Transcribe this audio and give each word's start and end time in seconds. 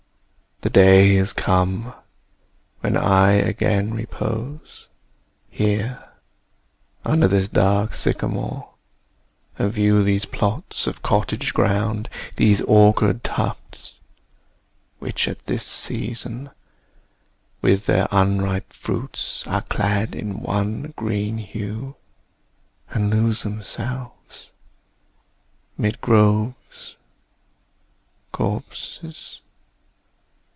The 0.63 0.69
day 0.69 1.15
is 1.15 1.33
come 1.33 1.91
when 2.81 2.95
I 2.95 3.31
again 3.31 3.95
repose 3.95 4.85
Here, 5.49 6.07
under 7.03 7.27
this 7.27 7.49
dark 7.49 7.95
sycamore, 7.95 8.69
and 9.57 9.73
view 9.73 10.03
These 10.03 10.25
plots 10.25 10.85
of 10.85 11.01
cottage 11.01 11.55
ground, 11.55 12.09
these 12.35 12.61
orchard 12.61 13.23
tufts, 13.23 13.95
Which 14.99 15.27
at 15.27 15.43
this 15.47 15.65
season, 15.65 16.51
with 17.63 17.87
their 17.87 18.07
unripe 18.11 18.71
fruits, 18.71 19.41
Are 19.47 19.63
clad 19.63 20.13
in 20.13 20.41
one 20.41 20.93
green 20.95 21.39
hue, 21.39 21.95
and 22.91 23.09
lose 23.09 23.41
themselves 23.41 24.51
'Mid 25.75 25.99
groves 26.01 26.93
and 26.93 28.31
copses. 28.31 29.41